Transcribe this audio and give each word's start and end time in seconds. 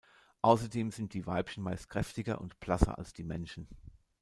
Außerdem 0.41 0.89
sind 0.89 1.13
die 1.13 1.27
Weibchen 1.27 1.61
meist 1.63 1.87
kräftiger 1.87 2.41
und 2.41 2.59
blasser 2.59 2.97
als 2.97 3.13
die 3.13 3.23
Männchen. 3.23 3.67